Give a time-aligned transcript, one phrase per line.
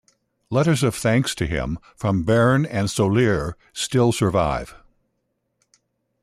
[0.49, 4.73] Letters of thanks to him from Berne and Soleure still survive.